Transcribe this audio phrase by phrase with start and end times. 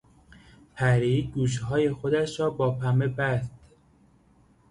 [0.75, 3.51] پری گوشهای خودش را با پنبه بست.